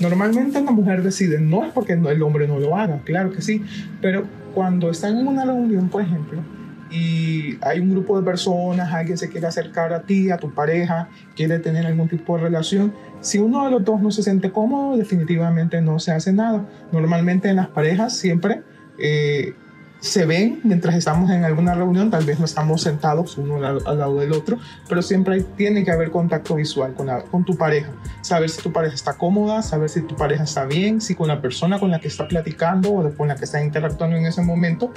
Normalmente 0.00 0.60
la 0.62 0.70
mujer 0.70 1.02
decide, 1.02 1.40
no 1.40 1.64
es 1.64 1.72
porque 1.72 1.94
el 1.94 2.22
hombre 2.22 2.46
no 2.46 2.60
lo 2.60 2.76
haga, 2.76 3.00
claro 3.04 3.32
que 3.32 3.42
sí, 3.42 3.62
pero 4.00 4.26
cuando 4.54 4.90
están 4.90 5.18
en 5.18 5.26
una 5.26 5.44
reunión, 5.44 5.88
por 5.88 6.02
ejemplo, 6.02 6.40
y 6.90 7.58
hay 7.60 7.80
un 7.80 7.90
grupo 7.90 8.18
de 8.18 8.24
personas, 8.24 8.92
alguien 8.92 9.18
se 9.18 9.28
quiere 9.28 9.46
acercar 9.46 9.92
a 9.92 10.02
ti, 10.02 10.30
a 10.30 10.38
tu 10.38 10.54
pareja, 10.54 11.08
quiere 11.36 11.58
tener 11.58 11.84
algún 11.84 12.08
tipo 12.08 12.36
de 12.36 12.44
relación, 12.44 12.94
si 13.20 13.38
uno 13.38 13.64
de 13.64 13.70
los 13.72 13.84
dos 13.84 14.00
no 14.00 14.10
se 14.10 14.22
siente 14.22 14.50
cómodo, 14.50 14.96
definitivamente 14.96 15.80
no 15.82 15.98
se 15.98 16.12
hace 16.12 16.32
nada. 16.32 16.66
Normalmente 16.92 17.48
en 17.48 17.56
las 17.56 17.68
parejas 17.68 18.16
siempre 18.16 18.62
eh, 18.98 19.54
se 20.00 20.26
ven 20.26 20.60
mientras 20.62 20.94
estamos 20.94 21.30
en 21.30 21.44
alguna 21.44 21.74
reunión, 21.74 22.10
tal 22.10 22.24
vez 22.24 22.38
no 22.38 22.44
estamos 22.44 22.82
sentados 22.82 23.36
uno 23.36 23.56
al, 23.56 23.82
lado 23.98 24.18
del 24.18 24.32
otro, 24.32 24.58
pero 24.88 25.02
siempre 25.02 25.42
tiene 25.56 25.84
que 25.84 25.90
haber 25.90 26.10
contacto 26.10 26.54
visual 26.54 26.94
con, 26.94 27.08
con 27.30 27.44
tu 27.44 27.56
pareja, 27.56 27.90
saber 28.20 28.48
si 28.48 28.62
tu 28.62 28.72
pareja 28.72 28.94
está 28.94 29.14
cómoda, 29.14 29.62
saber 29.62 29.88
si 29.88 30.02
tu 30.02 30.14
pareja 30.14 30.44
está 30.44 30.64
bien, 30.66 31.00
si 31.00 31.14
con 31.14 31.28
la 31.28 31.40
persona 31.40 31.78
con 31.80 31.90
la 31.90 32.00
que 32.00 32.08
está 32.08 32.28
platicando 32.28 32.92
o 32.92 33.14
con 33.14 33.28
la 33.28 33.36
que 33.36 33.44
está 33.44 33.62
interactuando 33.62 34.16
en 34.16 34.26
ese 34.26 34.42
momento 34.42 34.92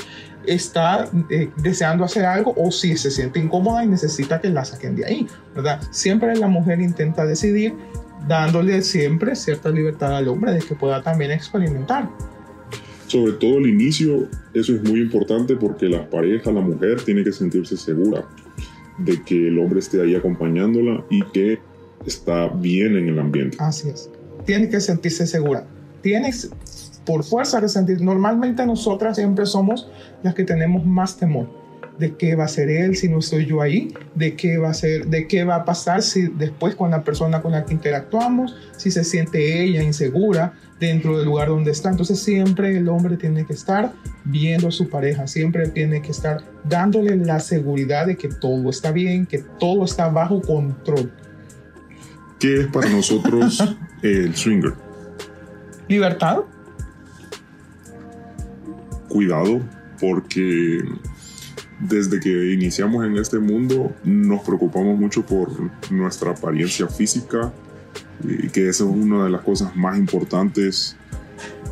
está 0.45 1.07
eh, 1.29 1.49
deseando 1.57 2.03
hacer 2.03 2.25
algo 2.25 2.53
o 2.55 2.71
si 2.71 2.97
se 2.97 3.11
siente 3.11 3.39
incómoda 3.39 3.83
y 3.83 3.87
necesita 3.87 4.39
que 4.39 4.49
la 4.49 4.65
saquen 4.65 4.95
de 4.95 5.05
ahí, 5.05 5.27
¿verdad? 5.55 5.81
Siempre 5.91 6.35
la 6.35 6.47
mujer 6.47 6.79
intenta 6.79 7.25
decidir 7.25 7.75
dándole 8.27 8.81
siempre 8.83 9.35
cierta 9.35 9.69
libertad 9.69 10.15
al 10.15 10.27
hombre 10.27 10.51
de 10.53 10.59
que 10.59 10.75
pueda 10.75 11.01
también 11.01 11.31
experimentar 11.31 12.07
sobre 13.11 13.33
todo 13.33 13.57
el 13.57 13.67
inicio, 13.67 14.29
eso 14.53 14.73
es 14.73 14.81
muy 14.83 15.01
importante 15.01 15.57
porque 15.57 15.87
la 15.87 16.09
pareja, 16.09 16.51
la 16.51 16.61
mujer, 16.61 17.01
tiene 17.03 17.23
que 17.23 17.33
sentirse 17.33 17.75
segura 17.75 18.25
de 18.99 19.21
que 19.23 19.47
el 19.47 19.59
hombre 19.59 19.79
esté 19.79 20.01
ahí 20.01 20.15
acompañándola 20.15 21.03
y 21.09 21.21
que 21.33 21.59
está 22.05 22.47
bien 22.47 22.95
en 22.95 23.09
el 23.09 23.19
ambiente. 23.19 23.57
Así 23.59 23.89
es. 23.89 24.09
Tiene 24.45 24.69
que 24.69 24.79
sentirse 24.79 25.27
segura. 25.27 25.67
Tienes 26.01 26.51
por 27.05 27.23
fuerza 27.23 27.59
que 27.59 27.67
sentir. 27.67 28.01
Normalmente 28.01 28.65
nosotras 28.65 29.17
siempre 29.17 29.45
somos 29.45 29.89
las 30.23 30.33
que 30.33 30.45
tenemos 30.45 30.85
más 30.85 31.17
temor 31.17 31.60
de 31.97 32.15
qué 32.15 32.35
va 32.35 32.45
a 32.45 32.47
ser 32.47 32.69
él 32.69 32.95
si 32.95 33.09
no 33.09 33.19
estoy 33.19 33.45
yo 33.45 33.61
ahí, 33.61 33.93
de 34.15 34.35
qué 34.35 34.57
va 34.57 34.69
a 34.69 34.73
ser, 34.73 35.07
de 35.07 35.27
qué 35.27 35.43
va 35.43 35.55
a 35.55 35.65
pasar 35.65 36.01
si 36.01 36.27
después 36.27 36.75
con 36.75 36.91
la 36.91 37.03
persona 37.03 37.41
con 37.41 37.51
la 37.51 37.65
que 37.65 37.73
interactuamos, 37.73 38.55
si 38.77 38.91
se 38.91 39.03
siente 39.03 39.63
ella 39.63 39.83
insegura 39.83 40.53
dentro 40.79 41.17
del 41.17 41.27
lugar 41.27 41.49
donde 41.49 41.71
está. 41.71 41.89
Entonces 41.89 42.19
siempre 42.19 42.75
el 42.75 42.89
hombre 42.89 43.17
tiene 43.17 43.45
que 43.45 43.53
estar 43.53 43.93
viendo 44.25 44.69
a 44.69 44.71
su 44.71 44.89
pareja, 44.89 45.27
siempre 45.27 45.67
tiene 45.69 46.01
que 46.01 46.11
estar 46.11 46.43
dándole 46.63 47.15
la 47.15 47.39
seguridad 47.39 48.07
de 48.07 48.17
que 48.17 48.29
todo 48.29 48.69
está 48.69 48.91
bien, 48.91 49.25
que 49.25 49.39
todo 49.59 49.85
está 49.85 50.09
bajo 50.09 50.41
control. 50.41 51.11
¿Qué 52.39 52.61
es 52.61 52.67
para 52.67 52.89
nosotros 52.89 53.63
el 54.01 54.35
swinger? 54.35 54.73
Libertad. 55.87 56.39
Cuidado, 59.07 59.61
porque 59.99 60.79
desde 61.81 62.19
que 62.19 62.53
iniciamos 62.53 63.05
en 63.05 63.17
este 63.17 63.39
mundo 63.39 63.95
nos 64.03 64.41
preocupamos 64.41 64.97
mucho 64.99 65.25
por 65.25 65.49
nuestra 65.91 66.31
apariencia 66.31 66.87
física, 66.87 67.51
y 68.23 68.49
que 68.49 68.69
esa 68.69 68.83
es 68.83 68.89
una 68.89 69.23
de 69.23 69.29
las 69.31 69.41
cosas 69.41 69.75
más 69.75 69.97
importantes, 69.97 70.95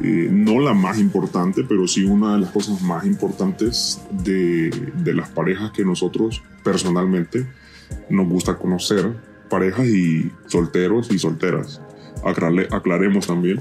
eh, 0.01 0.29
no 0.31 0.59
la 0.59 0.73
más 0.73 0.97
importante, 0.97 1.63
pero 1.67 1.87
sí 1.87 2.03
una 2.03 2.33
de 2.33 2.41
las 2.41 2.51
cosas 2.51 2.81
más 2.81 3.05
importantes 3.05 4.01
de, 4.11 4.69
de 5.03 5.13
las 5.13 5.29
parejas 5.29 5.71
que 5.71 5.85
nosotros 5.85 6.41
personalmente 6.63 7.47
nos 8.09 8.27
gusta 8.27 8.57
conocer, 8.57 9.13
parejas 9.49 9.87
y 9.87 10.31
solteros 10.47 11.11
y 11.11 11.19
solteras. 11.19 11.81
aclaremos 12.23 13.27
también, 13.27 13.59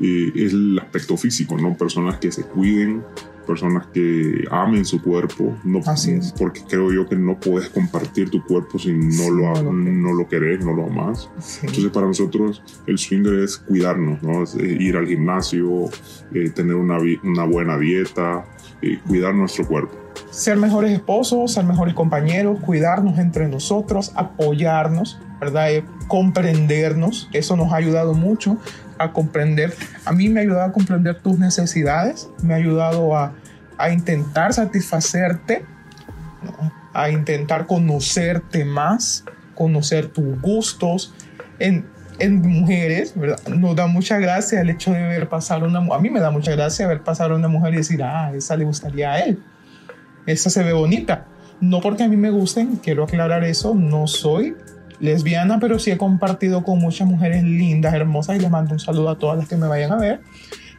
eh, 0.00 0.32
es 0.34 0.52
el 0.52 0.78
aspecto 0.78 1.16
físico, 1.16 1.58
¿no? 1.58 1.76
Personas 1.76 2.18
que 2.18 2.32
se 2.32 2.42
cuiden, 2.42 3.02
personas 3.46 3.86
que 3.88 4.44
amen 4.50 4.84
su 4.84 5.02
cuerpo, 5.02 5.56
no, 5.64 5.80
Así 5.86 6.12
es. 6.12 6.32
porque 6.32 6.62
creo 6.68 6.92
yo 6.92 7.08
que 7.08 7.16
no 7.16 7.38
puedes 7.38 7.68
compartir 7.70 8.30
tu 8.30 8.44
cuerpo 8.44 8.78
si 8.78 8.92
no, 8.92 9.30
lo, 9.30 9.62
no, 9.62 9.72
no 9.72 10.12
lo 10.12 10.28
querés, 10.28 10.64
no 10.64 10.72
lo 10.72 10.86
amas. 10.86 11.28
Entonces 11.62 11.90
para 11.90 12.06
nosotros 12.06 12.62
el 12.86 12.98
swinger 12.98 13.40
es 13.40 13.58
cuidarnos, 13.58 14.22
¿no? 14.22 14.42
Es 14.42 14.54
eh, 14.54 14.76
ir 14.80 14.96
al 14.96 15.06
gimnasio, 15.06 15.86
eh, 16.32 16.50
tener 16.50 16.76
una, 16.76 16.98
una, 17.22 17.44
buena 17.44 17.78
dieta, 17.78 18.44
eh, 18.82 18.98
cuidar 19.06 19.34
nuestro 19.34 19.66
cuerpo. 19.66 19.96
Ser 20.30 20.56
mejores 20.56 20.92
esposos, 20.92 21.52
ser 21.52 21.64
mejores 21.64 21.94
compañeros, 21.94 22.60
cuidarnos 22.60 23.18
entre 23.18 23.48
nosotros, 23.48 24.12
apoyarnos, 24.14 25.18
¿verdad? 25.40 25.72
Eh, 25.72 25.84
comprendernos, 26.08 27.28
eso 27.32 27.56
nos 27.56 27.72
ha 27.72 27.76
ayudado 27.76 28.14
mucho 28.14 28.58
a 29.00 29.12
comprender, 29.12 29.74
a 30.04 30.12
mí 30.12 30.28
me 30.28 30.40
ha 30.40 30.42
ayudado 30.42 30.68
a 30.68 30.72
comprender 30.72 31.18
tus 31.20 31.38
necesidades, 31.38 32.28
me 32.42 32.52
ha 32.52 32.58
ayudado 32.58 33.16
a, 33.16 33.32
a 33.78 33.90
intentar 33.90 34.52
satisfacerte, 34.52 35.64
a 36.92 37.08
intentar 37.08 37.66
conocerte 37.66 38.66
más, 38.66 39.24
conocer 39.54 40.08
tus 40.08 40.38
gustos. 40.42 41.14
En, 41.58 41.86
en 42.18 42.42
mujeres, 42.42 43.14
¿verdad? 43.16 43.40
Nos 43.48 43.74
da 43.74 43.86
mucha 43.86 44.18
gracia 44.18 44.60
el 44.60 44.68
hecho 44.68 44.92
de 44.92 45.02
ver 45.02 45.30
pasar 45.30 45.64
una 45.64 45.78
a 45.78 45.98
mí 45.98 46.10
me 46.10 46.20
da 46.20 46.30
mucha 46.30 46.52
gracia 46.52 46.86
ver 46.86 47.02
pasar 47.02 47.32
una 47.32 47.48
mujer 47.48 47.72
y 47.72 47.78
decir, 47.78 48.02
ah, 48.02 48.32
esa 48.34 48.56
le 48.56 48.64
gustaría 48.64 49.12
a 49.12 49.20
él. 49.20 49.42
Esa 50.26 50.50
se 50.50 50.62
ve 50.62 50.74
bonita. 50.74 51.26
No 51.62 51.80
porque 51.80 52.02
a 52.02 52.08
mí 52.08 52.18
me 52.18 52.30
gusten, 52.30 52.76
quiero 52.76 53.04
aclarar 53.04 53.44
eso, 53.44 53.74
no 53.74 54.06
soy 54.06 54.54
lesbiana, 55.00 55.58
pero 55.58 55.78
sí 55.78 55.90
he 55.90 55.98
compartido 55.98 56.62
con 56.62 56.78
muchas 56.78 57.08
mujeres 57.08 57.42
lindas, 57.42 57.94
hermosas 57.94 58.36
y 58.36 58.40
les 58.40 58.50
mando 58.50 58.74
un 58.74 58.80
saludo 58.80 59.10
a 59.10 59.18
todas 59.18 59.38
las 59.38 59.48
que 59.48 59.56
me 59.56 59.66
vayan 59.66 59.92
a 59.92 59.96
ver 59.96 60.20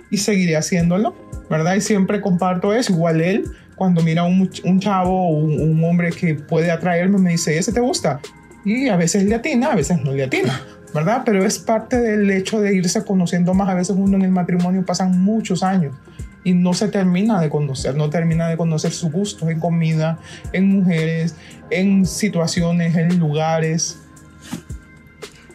y 0.09 0.17
seguiré 0.17 0.57
haciéndolo, 0.57 1.15
¿verdad? 1.49 1.75
Y 1.75 1.81
siempre 1.81 2.21
comparto 2.21 2.73
eso, 2.73 2.93
igual 2.93 3.21
él, 3.21 3.45
cuando 3.75 4.03
mira 4.03 4.23
un, 4.23 4.49
un 4.63 4.79
chavo 4.79 5.29
o 5.29 5.37
un, 5.37 5.59
un, 5.59 5.83
hombre 5.83 6.11
que 6.11 6.35
puede 6.35 6.69
atraerme, 6.69 7.17
me 7.17 7.31
dice, 7.31 7.57
¿ese 7.57 7.71
te 7.71 7.79
gusta? 7.79 8.19
Y 8.63 8.89
a 8.89 8.95
veces 8.95 9.23
le 9.23 9.35
atina, 9.35 9.71
a 9.71 9.75
veces 9.75 10.03
no 10.03 10.11
le 10.11 10.25
atina, 10.25 10.61
¿verdad? 10.93 11.23
Pero 11.25 11.43
es 11.43 11.57
parte 11.57 11.97
del 11.97 12.29
hecho 12.29 12.59
de 12.59 12.75
irse 12.75 13.03
conociendo 13.03 13.53
más. 13.53 13.69
A 13.69 13.73
veces 13.73 13.95
uno 13.97 14.17
en 14.17 14.23
el 14.23 14.31
matrimonio 14.31 14.85
pasan 14.85 15.23
muchos 15.23 15.63
años 15.63 15.95
y 16.43 16.53
no 16.53 16.73
se 16.73 16.89
termina 16.89 17.39
de 17.39 17.49
conocer, 17.49 17.95
no 17.95 18.09
termina 18.09 18.47
de 18.49 18.57
conocer 18.57 18.91
sus 18.91 19.11
gustos 19.11 19.49
en 19.49 19.59
comida, 19.59 20.19
en 20.53 20.69
mujeres, 20.69 21.35
en 21.69 22.05
situaciones, 22.05 22.95
en 22.95 23.17
lugares, 23.19 23.99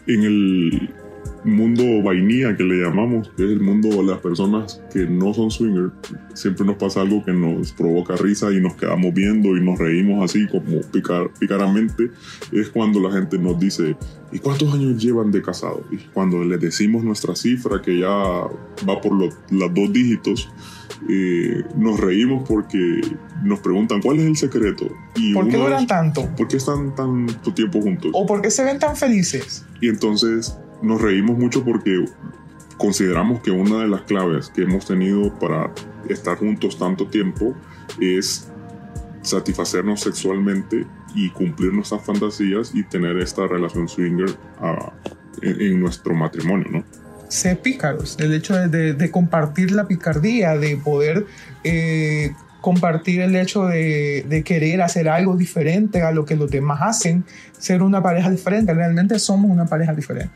en 0.06 0.22
el 0.22 0.90
mundo 1.46 2.02
vainilla 2.02 2.56
que 2.56 2.64
le 2.64 2.82
llamamos, 2.82 3.28
que 3.36 3.44
es 3.44 3.50
el 3.50 3.60
mundo 3.60 3.88
de 3.88 4.02
las 4.02 4.18
personas 4.18 4.82
que 4.92 5.06
no 5.06 5.32
son 5.32 5.50
swingers, 5.50 5.92
siempre 6.34 6.66
nos 6.66 6.76
pasa 6.76 7.02
algo 7.02 7.24
que 7.24 7.32
nos 7.32 7.72
provoca 7.72 8.16
risa 8.16 8.52
y 8.52 8.60
nos 8.60 8.74
quedamos 8.74 9.14
viendo 9.14 9.56
y 9.56 9.60
nos 9.64 9.78
reímos 9.78 10.24
así 10.24 10.46
como 10.48 10.80
picar, 10.92 11.30
picaramente, 11.38 12.10
es 12.52 12.68
cuando 12.70 13.00
la 13.00 13.12
gente 13.12 13.38
nos 13.38 13.58
dice, 13.60 13.96
¿y 14.32 14.38
cuántos 14.40 14.74
años 14.74 15.02
llevan 15.02 15.30
de 15.30 15.40
casado? 15.40 15.84
Y 15.90 15.98
cuando 16.12 16.44
le 16.44 16.58
decimos 16.58 17.04
nuestra 17.04 17.36
cifra, 17.36 17.80
que 17.80 18.00
ya 18.00 18.08
va 18.08 19.00
por 19.00 19.12
los, 19.12 19.34
dos 19.50 19.92
dígitos, 19.92 20.48
eh, 21.08 21.64
nos 21.76 22.00
reímos 22.00 22.48
porque 22.48 23.00
nos 23.42 23.60
preguntan 23.60 24.00
cuál 24.00 24.18
es 24.18 24.26
el 24.26 24.36
secreto. 24.36 24.88
Y 25.14 25.34
¿Por 25.34 25.48
qué 25.48 25.56
duran 25.56 25.86
tanto? 25.86 26.28
¿Por 26.36 26.48
qué 26.48 26.56
están 26.56 26.94
tanto 26.94 27.52
tiempo 27.54 27.80
juntos? 27.80 28.10
¿O 28.14 28.26
por 28.26 28.42
qué 28.42 28.50
se 28.50 28.64
ven 28.64 28.78
tan 28.78 28.96
felices? 28.96 29.64
Y 29.80 29.88
entonces 29.88 30.56
nos 30.82 31.00
reímos 31.00 31.38
mucho 31.38 31.64
porque 31.64 32.04
consideramos 32.76 33.40
que 33.40 33.50
una 33.50 33.80
de 33.80 33.88
las 33.88 34.02
claves 34.02 34.50
que 34.50 34.62
hemos 34.62 34.86
tenido 34.86 35.32
para 35.38 35.72
estar 36.08 36.38
juntos 36.38 36.78
tanto 36.78 37.06
tiempo 37.06 37.54
es 38.00 38.50
satisfacernos 39.22 40.00
sexualmente 40.00 40.86
y 41.14 41.30
cumplir 41.30 41.72
nuestras 41.72 42.04
fantasías 42.04 42.74
y 42.74 42.82
tener 42.84 43.18
esta 43.18 43.46
relación 43.46 43.88
swinger 43.88 44.30
uh, 44.60 44.90
en, 45.42 45.60
en, 45.60 45.80
nuestro 45.80 46.14
matrimonio, 46.14 46.68
¿no? 46.70 47.05
Ser 47.36 47.58
pícaros, 47.58 48.16
el 48.18 48.32
hecho 48.32 48.54
de, 48.54 49.10
compartir 49.10 49.70
la 49.70 49.86
picardía, 49.86 50.56
de 50.56 50.78
poder 50.78 51.26
eh, 51.64 52.32
compartir 52.62 53.20
el 53.20 53.36
hecho 53.36 53.66
de, 53.66 54.42
querer 54.42 54.80
hacer 54.80 55.06
algo 55.10 55.36
diferente 55.36 56.00
a 56.00 56.12
lo 56.12 56.24
que 56.24 56.34
los 56.34 56.50
demás 56.50 56.80
hacen, 56.80 57.26
ser 57.58 57.82
una 57.82 58.02
pareja 58.02 58.30
diferente, 58.30 58.72
realmente 58.72 59.18
somos 59.18 59.50
una 59.50 59.66
pareja 59.66 59.92
diferente. 59.92 60.32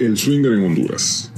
El 0.00 0.16
swinger 0.16 0.54
en 0.54 0.64
Honduras. 0.64 1.30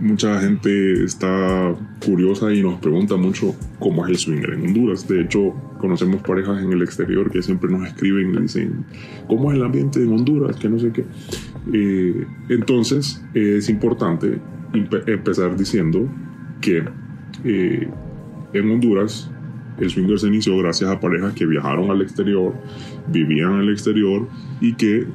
Mucha 0.00 0.40
gente 0.40 1.04
está 1.04 1.74
curiosa 2.04 2.52
y 2.52 2.62
nos 2.62 2.78
pregunta 2.80 3.16
mucho 3.16 3.54
cómo 3.78 4.04
es 4.04 4.10
el 4.10 4.18
swinger 4.18 4.54
en 4.54 4.66
Honduras. 4.66 5.06
De 5.08 5.22
hecho, 5.22 5.54
conocemos 5.78 6.22
parejas 6.22 6.62
en 6.62 6.72
el 6.72 6.82
exterior 6.82 7.30
que 7.30 7.42
siempre 7.42 7.70
nos 7.70 7.86
escriben 7.86 8.34
y 8.34 8.42
dicen, 8.42 8.84
¿cómo 9.28 9.50
es 9.50 9.58
el 9.58 9.64
ambiente 9.64 10.02
en 10.02 10.12
Honduras? 10.12 10.56
Que 10.56 10.68
no 10.68 10.78
sé 10.78 10.92
qué. 10.92 11.04
Eh, 11.72 12.26
entonces, 12.48 13.22
es 13.34 13.68
importante 13.68 14.38
empezar 15.06 15.56
diciendo 15.56 16.08
que 16.60 16.84
eh, 17.44 17.88
en 18.52 18.70
Honduras 18.70 19.30
el 19.78 19.90
swinger 19.90 20.18
se 20.18 20.28
inició 20.28 20.56
gracias 20.58 20.90
a 20.90 21.00
parejas 21.00 21.34
que 21.34 21.44
viajaron 21.44 21.90
al 21.90 22.00
exterior, 22.00 22.54
vivían 23.08 23.60
el 23.60 23.70
exterior 23.70 24.26
y 24.60 24.74
que 24.74 25.06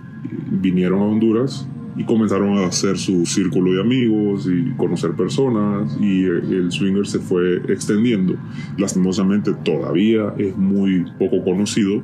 vinieron 0.52 1.02
a 1.02 1.06
Honduras 1.06 1.68
y 1.98 2.04
comenzaron 2.06 2.58
a 2.58 2.68
hacer 2.68 2.98
su 2.98 3.26
círculo 3.26 3.74
de 3.74 3.82
amigos 3.82 4.48
y 4.48 4.72
conocer 4.78 5.12
personas 5.12 5.98
y 6.00 6.24
el 6.24 6.72
swinger 6.72 7.06
se 7.06 7.20
fue 7.20 7.58
extendiendo. 7.68 8.36
Lastimosamente 8.78 9.54
todavía 9.64 10.34
es 10.38 10.56
muy 10.56 11.06
poco 11.20 11.44
conocido 11.44 12.02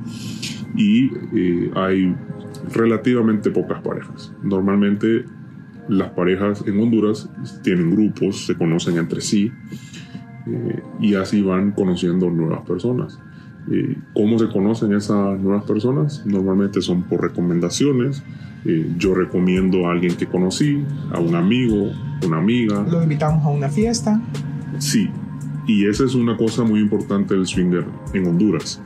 y 0.76 1.12
eh, 1.34 1.72
hay 1.76 2.16
relativamente 2.74 3.50
pocas 3.50 3.82
parejas. 3.82 4.34
Normalmente 4.44 5.26
las 5.88 6.12
parejas 6.12 6.64
en 6.68 6.80
Honduras 6.80 7.30
tienen 7.64 7.92
grupos, 7.92 8.46
se 8.46 8.56
conocen 8.56 8.98
entre 8.98 9.22
sí 9.22 9.52
eh, 10.48 10.82
y 11.00 11.16
así 11.16 11.42
van 11.42 11.72
conociendo 11.72 12.30
nuevas 12.30 12.62
personas. 12.68 13.20
Eh, 13.70 13.98
¿Cómo 14.14 14.40
se 14.40 14.48
conocen 14.48 14.94
esas 14.94 15.40
nuevas 15.40 15.64
personas? 15.66 16.26
Normalmente 16.26 16.82
son 16.82 17.04
por 17.04 17.22
recomendaciones. 17.22 18.24
Eh, 18.66 18.92
yo 18.98 19.14
recomiendo 19.14 19.88
a 19.88 19.92
alguien 19.92 20.16
que 20.16 20.26
conocí, 20.26 20.84
a 21.14 21.20
un 21.20 21.36
amigo, 21.36 21.92
una 22.26 22.38
amiga. 22.38 22.86
Lo 22.90 23.04
invitamos 23.04 23.46
a 23.46 23.50
una 23.50 23.70
fiesta. 23.70 24.22
Sí, 24.80 25.10
y 25.68 25.86
esa 25.86 26.06
es 26.06 26.16
una 26.16 26.38
cosa 26.38 26.64
muy 26.64 26.80
importante 26.80 27.34
del 27.34 27.46
swinger 27.46 27.86
en 28.14 28.28
Honduras. 28.28 28.82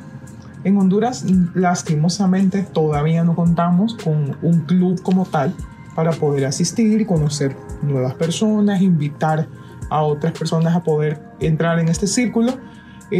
En 0.64 0.78
Honduras, 0.78 1.26
lastimosamente, 1.54 2.64
todavía 2.64 3.24
no 3.24 3.36
contamos 3.36 3.96
con 3.96 4.36
un 4.42 4.62
club 4.62 5.02
como 5.02 5.26
tal 5.26 5.54
para 5.96 6.12
poder 6.12 6.46
asistir 6.46 7.02
y 7.02 7.06
conocer 7.06 7.56
nuevas 7.82 8.14
personas, 8.16 8.82
invitar 8.82 9.48
a 9.90 10.04
otras 10.04 10.38
personas 10.38 10.76
a 10.76 10.84
poder 10.84 11.20
entrar 11.40 11.80
en 11.80 11.90
este 11.90 12.08
círculo 12.08 12.54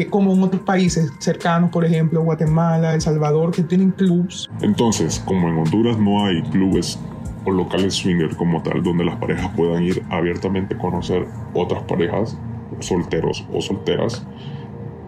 como 0.10 0.34
en 0.34 0.44
otros 0.44 0.62
países 0.62 1.12
cercanos, 1.20 1.70
por 1.70 1.86
ejemplo, 1.86 2.22
Guatemala, 2.24 2.94
El 2.94 3.02
Salvador, 3.02 3.52
que 3.52 3.64
tienen 3.64 3.92
clubs. 3.92 4.50
Entonces, 4.62 5.22
como 5.26 5.50
en 5.50 5.58
Honduras 5.58 5.98
no 5.98 6.26
hay 6.26 6.42
clubes 6.44 6.98
o 7.46 7.52
locales 7.52 7.96
swinger 7.96 8.36
como 8.36 8.62
tal, 8.64 8.84
donde 8.84 9.04
las 9.04 9.18
parejas 9.18 9.50
puedan 9.56 9.84
ir 9.84 10.04
abiertamente 10.10 10.76
a 10.76 10.78
conocer 10.78 11.28
otras 11.54 11.84
parejas, 11.84 12.38
solteros 12.80 13.46
o 13.54 13.62
solteras, 13.62 14.26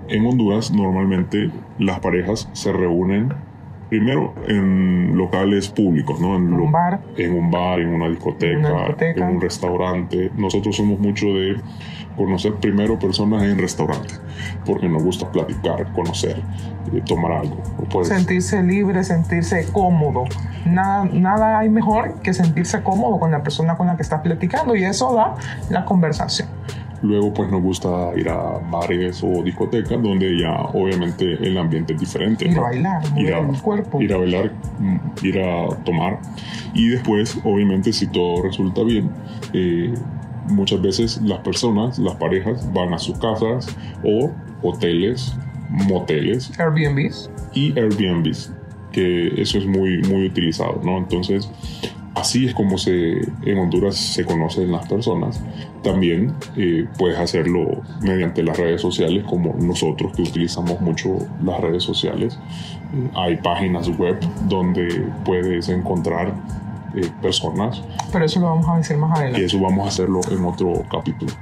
en 0.10 0.26
Honduras 0.26 0.72
normalmente 0.72 1.50
las 1.80 2.00
parejas 2.00 2.50
se 2.54 2.74
reúnen 2.74 3.34
primero 3.94 4.34
en 4.48 5.16
locales 5.16 5.70
públicos, 5.70 6.20
¿no? 6.20 6.36
En, 6.36 6.52
un 6.52 6.72
bar. 6.72 7.00
En 7.16 7.32
un 7.38 7.52
bar, 7.52 7.80
en 7.80 7.90
una 7.90 8.10
discoteca, 8.10 8.96
en 8.98 9.22
un 9.22 9.40
restaurante. 9.40 10.32
Nosotros 10.36 10.76
somos 10.76 11.00
mucho 11.00 11.28
de 11.28 11.58
conocer 12.18 12.56
primero 12.56 12.98
personas 12.98 13.44
en 13.44 13.56
restaurantes, 13.60 14.20
porque 14.66 14.90
nos 14.90 15.04
gusta 15.04 15.32
platicar, 15.32 15.92
conocer, 15.94 16.42
eh, 16.92 17.04
tomar 17.06 17.34
algo. 17.34 17.62
sentirse 18.04 18.64
libre, 18.64 19.04
sentirse 19.04 19.68
cómodo. 19.72 20.24
Nada, 20.66 21.06
nada 21.06 21.60
hay 21.60 21.70
mejor 21.70 22.20
que 22.24 22.34
sentirse 22.34 22.82
cómodo 22.82 23.20
con 23.20 23.30
la 23.30 23.44
persona 23.44 23.78
con 23.78 23.86
la 23.86 23.96
que 23.96 24.02
estás 24.02 24.22
platicando 24.22 24.76
y 24.76 24.86
eso 24.86 25.14
da 25.14 25.36
la 25.70 25.86
conversación. 25.86 26.48
Luego 27.04 27.34
pues 27.34 27.52
nos 27.52 27.62
gusta 27.62 28.12
ir 28.16 28.30
a 28.30 28.60
bares 28.72 29.22
o 29.24 29.44
discotecas 29.44 30.02
donde 30.02 30.40
ya 30.40 30.54
obviamente 30.74 31.34
el 31.34 31.58
ambiente 31.58 31.94
es 31.94 32.00
diferente. 32.00 32.48
Ir 32.48 32.58
a 32.58 32.62
bailar, 32.62 33.04
ir 33.18 33.34
a, 33.34 33.40
el 33.40 33.62
cuerpo. 33.62 34.02
Ir 34.02 34.14
a 34.14 34.18
bailar, 34.18 34.54
mm, 34.80 35.26
ir 35.26 35.40
a 35.40 35.68
tomar. 35.84 36.20
Y 36.74 36.88
después 36.88 37.38
obviamente 37.44 37.92
si 37.92 38.08
todo 38.08 38.42
resulta 38.44 38.84
bien, 38.84 39.12
eh, 39.52 39.94
muchas 40.50 40.82
veces 40.82 41.22
las 41.22 41.40
personas, 41.40 42.00
las 42.00 42.16
parejas 42.16 42.72
van 42.74 42.94
a 42.94 42.98
sus 42.98 43.18
casas 43.20 43.68
o 44.04 44.32
hoteles, 44.62 45.36
moteles. 45.70 46.58
Airbnbs. 46.58 47.30
Y 47.54 47.78
Airbnbs, 47.78 48.54
que 48.94 49.42
eso 49.42 49.58
es 49.58 49.66
muy, 49.66 50.02
muy 50.04 50.28
utilizado, 50.28 50.80
¿no? 50.86 50.98
Entonces 51.00 51.50
Así 52.24 52.46
es 52.46 52.54
como 52.54 52.78
se, 52.78 53.18
en 53.42 53.58
Honduras 53.58 53.98
se 53.98 54.24
conocen 54.24 54.72
las 54.72 54.88
personas. 54.88 55.42
También 55.84 56.34
eh, 56.56 56.88
puedes 56.98 57.20
hacerlo 57.20 57.82
mediante 58.00 58.42
las 58.44 58.56
redes 58.56 58.80
sociales, 58.80 59.26
como 59.26 59.54
nosotros 59.60 60.14
que 60.16 60.22
utilizamos 60.22 60.80
mucho 60.80 61.18
las 61.44 61.60
redes 61.60 61.84
sociales. 61.84 62.40
Hay 63.14 63.36
páginas 63.36 63.90
web 63.98 64.18
donde 64.48 65.06
puedes 65.26 65.68
encontrar 65.68 66.34
eh, 66.96 67.10
personas. 67.22 67.84
Pero 68.14 68.24
eso 68.24 68.40
lo 68.40 68.46
vamos 68.46 68.70
a 68.70 68.78
decir 68.78 68.96
más 68.96 69.20
adelante. 69.20 69.42
Y 69.42 69.44
eso 69.44 69.60
vamos 69.60 69.84
a 69.86 69.90
hacerlo 69.90 70.22
en 70.32 70.46
otro 70.46 70.86
capítulo. 70.90 71.34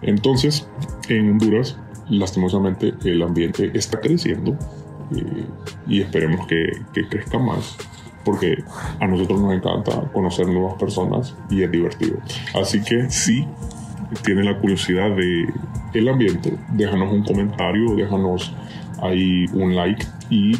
Entonces, 0.00 0.66
en 1.10 1.32
Honduras, 1.32 1.76
lastimosamente, 2.08 2.94
el 3.04 3.22
ambiente 3.22 3.72
está 3.74 4.00
creciendo 4.00 4.56
eh, 5.14 5.44
y 5.86 6.00
esperemos 6.00 6.46
que, 6.46 6.64
que 6.94 7.06
crezca 7.10 7.38
más 7.38 7.76
porque 8.24 8.62
a 9.00 9.06
nosotros 9.06 9.40
nos 9.40 9.54
encanta 9.54 10.00
conocer 10.12 10.46
nuevas 10.48 10.74
personas 10.74 11.34
y 11.50 11.62
es 11.62 11.70
divertido. 11.70 12.18
Así 12.54 12.82
que 12.82 13.10
si 13.10 13.46
tiene 14.24 14.44
la 14.44 14.58
curiosidad 14.58 15.10
de 15.10 15.52
el 15.92 16.08
ambiente, 16.08 16.56
déjanos 16.72 17.12
un 17.12 17.24
comentario, 17.24 17.94
déjanos 17.94 18.52
ahí 19.00 19.46
un 19.52 19.74
like 19.74 20.04
y 20.30 20.56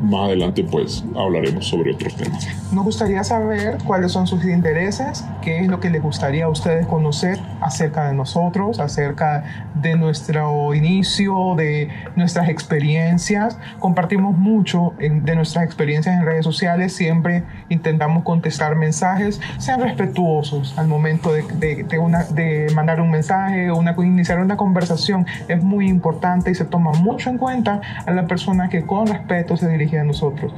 más 0.00 0.26
adelante 0.26 0.64
pues 0.64 1.04
hablaremos 1.16 1.66
sobre 1.66 1.92
otros 1.92 2.14
temas. 2.14 2.46
Nos 2.72 2.84
gustaría 2.84 3.22
saber 3.24 3.78
cuáles 3.86 4.12
son 4.12 4.26
sus 4.26 4.44
intereses, 4.44 5.24
qué 5.42 5.60
es 5.60 5.68
lo 5.68 5.80
que 5.80 5.90
les 5.90 6.02
gustaría 6.02 6.46
a 6.46 6.48
ustedes 6.48 6.86
conocer 6.86 7.38
acerca 7.60 8.08
de 8.08 8.14
nosotros, 8.14 8.80
acerca 8.80 9.44
de 9.74 9.96
nuestro 9.96 10.74
inicio, 10.74 11.54
de 11.56 11.88
nuestras 12.16 12.48
experiencias. 12.48 13.58
Compartimos 13.78 14.36
mucho 14.36 14.94
de 14.98 15.34
nuestras 15.34 15.64
experiencias 15.64 16.16
en 16.16 16.24
redes 16.24 16.44
sociales, 16.44 16.94
siempre 16.94 17.44
intentamos 17.68 18.24
contestar 18.24 18.76
mensajes, 18.76 19.40
sean 19.58 19.80
respetuosos 19.80 20.76
al 20.78 20.88
momento 20.88 21.32
de, 21.32 21.84
de, 21.84 21.98
una, 21.98 22.24
de 22.24 22.70
mandar 22.74 23.00
un 23.00 23.10
mensaje 23.10 23.70
o 23.70 23.82
iniciar 24.02 24.40
una 24.40 24.56
conversación. 24.56 25.26
Es 25.48 25.62
muy 25.62 25.88
importante 25.88 26.50
y 26.50 26.54
se 26.54 26.64
toma 26.64 26.92
mucho 26.92 27.30
en 27.30 27.38
cuenta 27.38 27.80
a 28.06 28.10
la 28.10 28.26
persona 28.26 28.68
que 28.68 28.84
con 28.84 29.06
respeto 29.06 29.56
se 29.56 29.68
dirige 29.84 29.98
a 29.98 30.04
nosotros. 30.04 30.52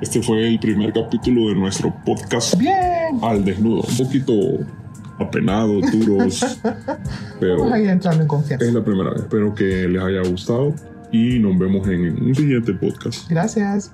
Este 0.00 0.22
fue 0.22 0.46
el 0.46 0.60
primer 0.60 0.92
capítulo 0.92 1.48
de 1.48 1.54
nuestro 1.56 1.92
podcast 2.04 2.56
Bien. 2.56 3.18
al 3.22 3.44
desnudo. 3.44 3.82
Un 3.82 3.96
poquito 3.96 4.32
apenados, 5.18 5.90
duros. 5.90 6.60
pero 7.40 7.58
Vamos 7.58 7.72
a 7.72 7.80
ir 7.80 7.88
entrando 7.88 8.22
en 8.22 8.28
confianza. 8.28 8.64
Es 8.64 8.72
la 8.72 8.84
primera 8.84 9.10
vez. 9.10 9.22
Espero 9.22 9.54
que 9.54 9.88
les 9.88 10.02
haya 10.02 10.22
gustado 10.28 10.72
y 11.10 11.38
nos 11.40 11.58
vemos 11.58 11.88
en 11.88 12.22
un 12.22 12.34
siguiente 12.34 12.72
podcast. 12.74 13.28
Gracias. 13.28 13.90